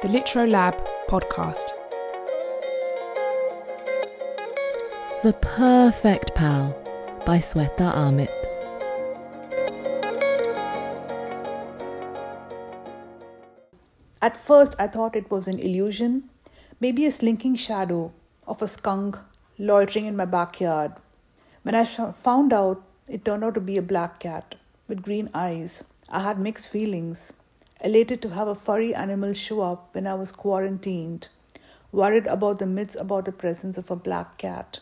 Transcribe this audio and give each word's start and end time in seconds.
the 0.00 0.06
Litro 0.06 0.48
Lab 0.48 0.76
podcast. 1.08 1.72
The 5.24 5.32
Purrfect 5.32 6.36
Pal 6.36 6.70
by 7.26 7.38
Swetha 7.38 7.92
Amit. 7.92 8.28
At 14.22 14.36
first, 14.36 14.80
I 14.80 14.86
thought 14.86 15.16
it 15.16 15.28
was 15.32 15.48
an 15.48 15.58
illusion, 15.58 16.30
maybe 16.78 17.06
a 17.06 17.10
slinking 17.10 17.56
shadow 17.56 18.12
of 18.46 18.62
a 18.62 18.68
skunk 18.68 19.18
loitering 19.58 20.06
in 20.06 20.14
my 20.14 20.26
backyard. 20.26 20.92
When 21.64 21.74
I 21.74 21.84
found 21.84 22.52
out, 22.52 22.84
it 23.08 23.24
turned 23.24 23.42
out 23.42 23.54
to 23.54 23.60
be 23.60 23.78
a 23.78 23.82
black 23.82 24.20
cat 24.20 24.54
with 24.86 25.02
green 25.02 25.28
eyes. 25.34 25.82
I 26.08 26.20
had 26.20 26.38
mixed 26.38 26.68
feelings. 26.68 27.32
Elated 27.80 28.20
to 28.22 28.30
have 28.30 28.48
a 28.48 28.56
furry 28.56 28.92
animal 28.92 29.32
show 29.32 29.60
up 29.60 29.94
when 29.94 30.04
I 30.04 30.14
was 30.14 30.32
quarantined, 30.32 31.28
worried 31.92 32.26
about 32.26 32.58
the 32.58 32.66
myths 32.66 32.96
about 32.96 33.24
the 33.24 33.30
presence 33.30 33.78
of 33.78 33.88
a 33.88 33.94
black 33.94 34.36
cat. 34.36 34.80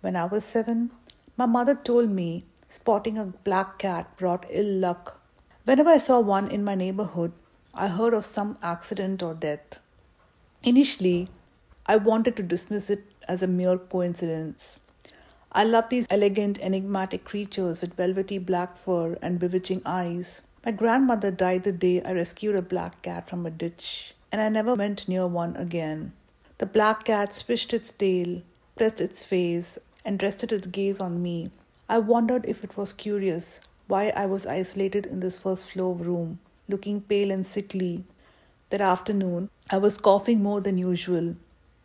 When 0.00 0.16
I 0.16 0.24
was 0.24 0.42
seven, 0.42 0.92
my 1.36 1.44
mother 1.44 1.74
told 1.74 2.08
me 2.08 2.44
spotting 2.68 3.18
a 3.18 3.26
black 3.26 3.78
cat 3.78 4.16
brought 4.16 4.46
ill 4.48 4.64
luck. 4.78 5.20
Whenever 5.64 5.90
I 5.90 5.98
saw 5.98 6.20
one 6.20 6.50
in 6.50 6.64
my 6.64 6.74
neighborhood, 6.74 7.32
I 7.74 7.88
heard 7.88 8.14
of 8.14 8.24
some 8.24 8.56
accident 8.62 9.22
or 9.22 9.34
death. 9.34 9.78
Initially, 10.62 11.28
I 11.84 11.96
wanted 11.96 12.36
to 12.36 12.42
dismiss 12.42 12.88
it 12.88 13.04
as 13.28 13.42
a 13.42 13.46
mere 13.46 13.76
coincidence. 13.76 14.80
I 15.52 15.64
love 15.64 15.90
these 15.90 16.06
elegant, 16.08 16.58
enigmatic 16.60 17.24
creatures 17.24 17.82
with 17.82 17.92
velvety 17.92 18.38
black 18.38 18.78
fur 18.78 19.18
and 19.20 19.38
bewitching 19.38 19.82
eyes. 19.84 20.40
My 20.64 20.70
grandmother 20.70 21.32
died 21.32 21.64
the 21.64 21.72
day 21.72 22.00
I 22.04 22.12
rescued 22.12 22.54
a 22.54 22.62
black 22.62 23.02
cat 23.02 23.28
from 23.28 23.44
a 23.44 23.50
ditch, 23.50 24.14
and 24.30 24.40
I 24.40 24.48
never 24.48 24.76
went 24.76 25.08
near 25.08 25.26
one 25.26 25.56
again. 25.56 26.12
The 26.58 26.66
black 26.66 27.02
cat 27.06 27.34
swished 27.34 27.74
its 27.74 27.90
tail, 27.90 28.42
pressed 28.76 29.00
its 29.00 29.24
face, 29.24 29.76
and 30.04 30.22
rested 30.22 30.52
its 30.52 30.68
gaze 30.68 31.00
on 31.00 31.20
me. 31.20 31.50
I 31.88 31.98
wondered 31.98 32.44
if 32.46 32.62
it 32.62 32.76
was 32.76 32.92
curious 32.92 33.60
why 33.88 34.10
I 34.10 34.26
was 34.26 34.46
isolated 34.46 35.04
in 35.06 35.18
this 35.18 35.36
first 35.36 35.64
floor 35.68 35.96
room, 35.96 36.38
looking 36.68 37.00
pale 37.00 37.32
and 37.32 37.44
sickly. 37.44 38.04
That 38.70 38.80
afternoon, 38.80 39.50
I 39.68 39.78
was 39.78 39.98
coughing 39.98 40.44
more 40.44 40.60
than 40.60 40.78
usual. 40.78 41.34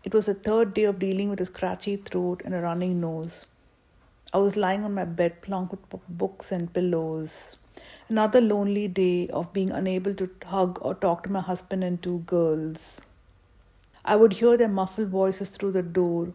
It 0.04 0.14
was 0.14 0.28
the 0.28 0.36
third 0.36 0.76
day 0.76 0.84
of 0.84 1.00
dealing 1.00 1.30
with 1.30 1.42
a 1.42 1.46
scratchy 1.46 1.96
throat 1.96 2.44
and 2.46 2.54
a 2.54 2.62
running 2.62 3.02
nose. 3.02 3.48
I 4.32 4.38
was 4.38 4.56
lying 4.56 4.84
on 4.84 4.94
my 4.94 5.06
bed, 5.06 5.42
plunked 5.42 5.72
with 5.72 6.08
books 6.08 6.52
and 6.52 6.72
pillows. 6.72 7.58
Another 8.10 8.40
lonely 8.40 8.88
day 8.88 9.28
of 9.28 9.52
being 9.52 9.70
unable 9.70 10.16
to 10.16 10.30
hug 10.46 10.80
or 10.82 10.96
talk 10.96 11.24
to 11.24 11.32
my 11.32 11.42
husband 11.42 11.84
and 11.84 12.02
two 12.02 12.20
girls. 12.20 13.02
I 14.06 14.16
would 14.16 14.32
hear 14.32 14.56
their 14.56 14.70
muffled 14.70 15.10
voices 15.10 15.50
through 15.50 15.74
the 15.74 15.84
door, 15.84 16.34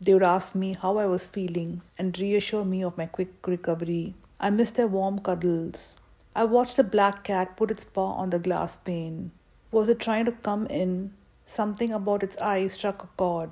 they 0.00 0.14
would 0.14 0.22
ask 0.22 0.54
me 0.54 0.72
how 0.72 0.96
I 0.96 1.04
was 1.04 1.26
feeling 1.26 1.82
and 1.98 2.18
reassure 2.18 2.64
me 2.64 2.82
of 2.82 2.96
my 2.96 3.04
quick 3.04 3.46
recovery. 3.46 4.14
I 4.40 4.48
missed 4.48 4.76
their 4.76 4.88
warm 4.88 5.18
cuddles. 5.18 5.98
I 6.34 6.44
watched 6.46 6.78
a 6.78 6.82
black 6.82 7.22
cat 7.24 7.54
put 7.54 7.70
its 7.70 7.84
paw 7.84 8.12
on 8.14 8.30
the 8.30 8.38
glass 8.38 8.76
pane. 8.76 9.30
Was 9.70 9.90
it 9.90 9.98
trying 9.98 10.24
to 10.24 10.32
come 10.32 10.66
in? 10.68 11.12
Something 11.44 11.92
about 11.92 12.22
its 12.22 12.38
eyes 12.38 12.72
struck 12.72 13.04
a 13.04 13.08
chord. 13.18 13.50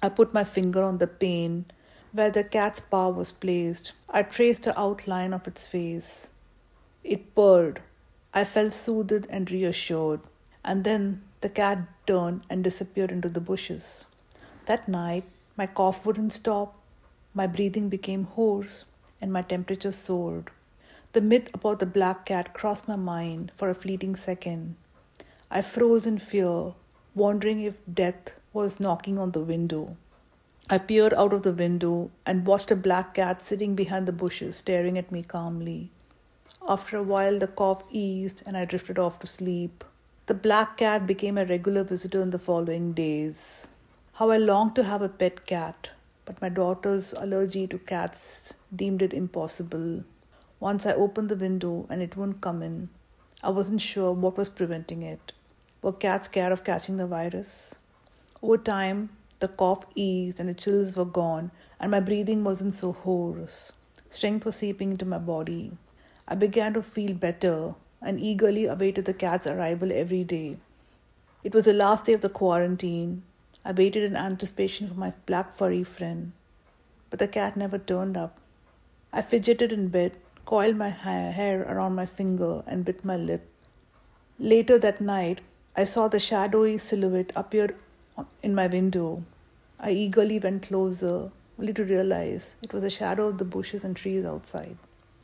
I 0.00 0.10
put 0.10 0.32
my 0.32 0.44
finger 0.44 0.84
on 0.84 0.98
the 0.98 1.08
pane 1.08 1.64
where 2.12 2.30
the 2.30 2.44
cat's 2.44 2.78
paw 2.78 3.08
was 3.08 3.32
placed. 3.32 3.94
I 4.08 4.22
traced 4.22 4.62
the 4.62 4.78
outline 4.78 5.32
of 5.32 5.48
its 5.48 5.66
face. 5.66 6.28
It 7.04 7.32
purred. 7.32 7.80
I 8.34 8.44
felt 8.44 8.72
soothed 8.72 9.28
and 9.30 9.48
reassured. 9.52 10.22
And 10.64 10.82
then 10.82 11.22
the 11.40 11.48
cat 11.48 11.78
turned 12.08 12.42
and 12.50 12.64
disappeared 12.64 13.12
into 13.12 13.28
the 13.28 13.40
bushes. 13.40 14.04
That 14.66 14.88
night, 14.88 15.22
my 15.56 15.68
cough 15.68 16.04
wouldn't 16.04 16.32
stop, 16.32 16.76
my 17.34 17.46
breathing 17.46 17.88
became 17.88 18.24
hoarse, 18.24 18.84
and 19.20 19.32
my 19.32 19.42
temperature 19.42 19.92
soared. 19.92 20.50
The 21.12 21.20
myth 21.20 21.54
about 21.54 21.78
the 21.78 21.86
black 21.86 22.26
cat 22.26 22.52
crossed 22.52 22.88
my 22.88 22.96
mind 22.96 23.52
for 23.54 23.68
a 23.68 23.74
fleeting 23.76 24.16
second. 24.16 24.74
I 25.52 25.62
froze 25.62 26.04
in 26.04 26.18
fear, 26.18 26.74
wondering 27.14 27.60
if 27.60 27.76
death 27.94 28.34
was 28.52 28.80
knocking 28.80 29.20
on 29.20 29.30
the 29.30 29.40
window. 29.40 29.96
I 30.68 30.78
peered 30.78 31.14
out 31.14 31.32
of 31.32 31.44
the 31.44 31.52
window 31.54 32.10
and 32.26 32.44
watched 32.44 32.72
a 32.72 32.76
black 32.76 33.14
cat 33.14 33.40
sitting 33.46 33.76
behind 33.76 34.06
the 34.06 34.12
bushes 34.12 34.56
staring 34.56 34.98
at 34.98 35.12
me 35.12 35.22
calmly. 35.22 35.92
After 36.66 36.96
a 36.96 37.02
while, 37.02 37.38
the 37.38 37.46
cough 37.46 37.84
eased 37.90 38.42
and 38.44 38.56
I 38.56 38.64
drifted 38.64 38.98
off 38.98 39.20
to 39.20 39.26
sleep. 39.26 39.84
The 40.26 40.34
black 40.34 40.76
cat 40.76 41.06
became 41.06 41.38
a 41.38 41.44
regular 41.44 41.84
visitor 41.84 42.20
in 42.20 42.30
the 42.30 42.38
following 42.38 42.92
days. 42.92 43.68
How 44.14 44.30
I 44.30 44.38
longed 44.38 44.74
to 44.74 44.82
have 44.82 45.00
a 45.00 45.08
pet 45.08 45.46
cat, 45.46 45.90
but 46.24 46.42
my 46.42 46.48
daughter's 46.48 47.14
allergy 47.14 47.66
to 47.68 47.78
cats 47.78 48.54
deemed 48.74 49.02
it 49.02 49.14
impossible. 49.14 50.02
Once 50.60 50.84
I 50.84 50.94
opened 50.94 51.28
the 51.28 51.36
window 51.36 51.86
and 51.88 52.02
it 52.02 52.16
wouldn't 52.16 52.40
come 52.40 52.62
in. 52.62 52.88
I 53.42 53.50
wasn't 53.50 53.80
sure 53.80 54.12
what 54.12 54.36
was 54.36 54.48
preventing 54.48 55.02
it. 55.02 55.32
Were 55.80 55.92
cats 55.92 56.26
scared 56.26 56.52
of 56.52 56.64
catching 56.64 56.96
the 56.96 57.06
virus? 57.06 57.76
Over 58.42 58.58
time, 58.58 59.10
the 59.38 59.48
cough 59.48 59.86
eased 59.94 60.40
and 60.40 60.48
the 60.48 60.54
chills 60.54 60.96
were 60.96 61.04
gone, 61.04 61.52
and 61.78 61.92
my 61.92 62.00
breathing 62.00 62.42
wasn't 62.42 62.74
so 62.74 62.92
hoarse. 62.92 63.72
Strength 64.10 64.44
was 64.44 64.56
seeping 64.56 64.90
into 64.90 65.04
my 65.06 65.18
body. 65.18 65.72
I 66.30 66.34
began 66.34 66.74
to 66.74 66.82
feel 66.82 67.14
better 67.14 67.74
and 68.02 68.20
eagerly 68.20 68.66
awaited 68.66 69.06
the 69.06 69.14
cat's 69.14 69.46
arrival 69.46 69.90
every 69.90 70.24
day. 70.24 70.58
It 71.42 71.54
was 71.54 71.64
the 71.64 71.72
last 71.72 72.04
day 72.04 72.12
of 72.12 72.20
the 72.20 72.28
quarantine, 72.28 73.22
I 73.64 73.72
waited 73.72 74.04
in 74.04 74.14
anticipation 74.14 74.88
for 74.88 74.94
my 74.94 75.14
black 75.24 75.54
furry 75.54 75.82
friend, 75.82 76.32
but 77.08 77.18
the 77.18 77.28
cat 77.28 77.56
never 77.56 77.78
turned 77.78 78.18
up. 78.18 78.40
I 79.10 79.22
fidgeted 79.22 79.72
in 79.72 79.88
bed, 79.88 80.18
coiled 80.44 80.76
my 80.76 80.90
hair 80.90 81.62
around 81.62 81.94
my 81.94 82.04
finger, 82.04 82.62
and 82.66 82.84
bit 82.84 83.06
my 83.06 83.16
lip. 83.16 83.48
Later 84.38 84.78
that 84.78 85.00
night, 85.00 85.40
I 85.74 85.84
saw 85.84 86.08
the 86.08 86.18
shadowy 86.18 86.76
silhouette 86.76 87.32
appear 87.36 87.74
in 88.42 88.54
my 88.54 88.66
window. 88.66 89.22
I 89.80 89.92
eagerly 89.92 90.38
went 90.38 90.64
closer, 90.64 91.30
only 91.58 91.72
to 91.72 91.84
realize 91.84 92.56
it 92.62 92.74
was 92.74 92.84
a 92.84 92.90
shadow 92.90 93.28
of 93.28 93.38
the 93.38 93.46
bushes 93.46 93.82
and 93.82 93.96
trees 93.96 94.26
outside. 94.26 94.76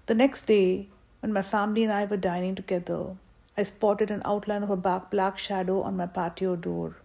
The 0.06 0.14
next 0.14 0.42
day, 0.42 0.88
when 1.20 1.32
my 1.32 1.40
family 1.40 1.82
and 1.82 1.90
I 1.90 2.04
were 2.04 2.18
dining 2.18 2.54
together, 2.54 3.16
I 3.56 3.62
spotted 3.62 4.10
an 4.10 4.20
outline 4.26 4.62
of 4.62 4.68
a 4.68 4.76
black 4.76 5.38
shadow 5.38 5.80
on 5.80 5.96
my 5.96 6.04
patio 6.04 6.56
door. 6.56 6.96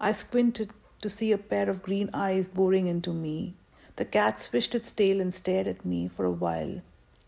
I 0.00 0.12
squinted 0.12 0.72
to 1.02 1.10
see 1.10 1.32
a 1.32 1.36
pair 1.38 1.68
of 1.68 1.82
green 1.82 2.08
eyes 2.14 2.46
boring 2.46 2.86
into 2.86 3.12
me. 3.12 3.52
The 3.96 4.06
cat 4.06 4.38
swished 4.38 4.74
its 4.74 4.90
tail 4.90 5.20
and 5.20 5.34
stared 5.34 5.66
at 5.66 5.84
me 5.84 6.08
for 6.08 6.24
a 6.24 6.30
while. 6.30 6.80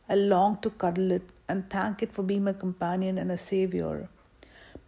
I 0.08 0.14
longed 0.14 0.62
to 0.62 0.70
cuddle 0.70 1.10
it 1.10 1.30
and 1.46 1.68
thank 1.68 2.02
it 2.02 2.14
for 2.14 2.22
being 2.22 2.44
my 2.44 2.54
companion 2.54 3.18
and 3.18 3.30
a 3.30 3.36
savior. 3.36 4.08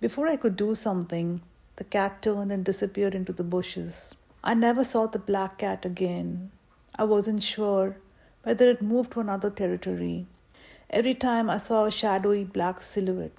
Before 0.00 0.26
I 0.26 0.36
could 0.36 0.56
do 0.56 0.74
something, 0.74 1.42
the 1.76 1.84
cat 1.84 2.22
turned 2.22 2.50
and 2.50 2.64
disappeared 2.64 3.14
into 3.14 3.34
the 3.34 3.44
bushes. 3.44 4.14
I 4.42 4.54
never 4.54 4.84
saw 4.84 5.06
the 5.06 5.18
black 5.18 5.58
cat 5.58 5.84
again. 5.84 6.50
I 6.94 7.04
wasn't 7.04 7.42
sure 7.42 7.98
whether 8.42 8.70
it 8.70 8.80
moved 8.80 9.12
to 9.12 9.20
another 9.20 9.50
territory. 9.50 10.26
Every 10.88 11.14
time 11.14 11.50
I 11.50 11.58
saw 11.58 11.84
a 11.84 11.90
shadowy 11.90 12.44
black 12.44 12.80
silhouette, 12.80 13.36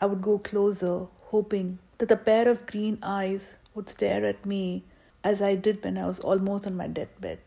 I 0.00 0.06
would 0.06 0.22
go 0.22 0.38
closer, 0.38 1.06
hoping 1.24 1.78
that 1.98 2.08
the 2.08 2.16
pair 2.16 2.48
of 2.48 2.66
green 2.66 2.98
eyes 3.02 3.58
would 3.74 3.88
stare 3.88 4.24
at 4.24 4.44
me 4.46 4.82
as 5.22 5.40
I 5.40 5.54
did 5.54 5.84
when 5.84 5.98
I 5.98 6.06
was 6.06 6.20
almost 6.20 6.66
on 6.66 6.76
my 6.76 6.88
deathbed. 6.88 7.38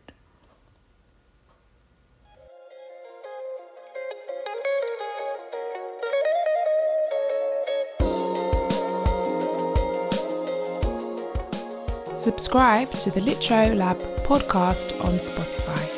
Subscribe 12.14 12.90
to 12.90 13.10
the 13.10 13.20
Litro 13.20 13.76
Lab 13.76 13.98
podcast 14.24 14.98
on 15.04 15.18
Spotify. 15.20 15.95